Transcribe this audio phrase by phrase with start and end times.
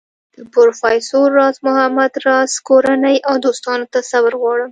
[0.35, 4.59] د پروفیسر راز محمد راز کورنۍ او دوستانو ته صبر غواړم.